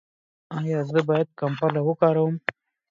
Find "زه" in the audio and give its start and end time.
0.91-0.99